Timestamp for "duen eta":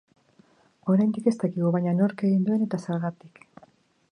2.49-2.81